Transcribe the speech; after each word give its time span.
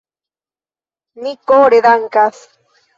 Ni 1.21 1.31
kore 1.47 1.85
dankas. 1.91 2.45